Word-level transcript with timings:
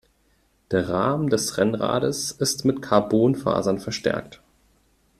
Der 0.71 0.89
Rahmen 0.89 1.29
des 1.29 1.59
Rennrades 1.59 2.31
ist 2.31 2.65
mit 2.65 2.81
Carbonfasern 2.81 3.77
verstärkt. 3.79 4.41